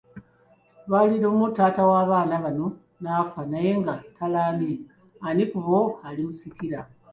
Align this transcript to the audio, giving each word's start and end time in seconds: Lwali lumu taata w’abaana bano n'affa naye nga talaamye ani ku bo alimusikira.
Lwali 0.87 1.15
lumu 1.23 1.45
taata 1.55 1.81
w’abaana 1.89 2.35
bano 2.43 2.67
n'affa 3.01 3.41
naye 3.51 3.71
nga 3.81 3.93
talaamye 4.15 4.73
ani 5.27 5.43
ku 5.51 5.59
bo 5.65 5.79
alimusikira. 6.07 6.79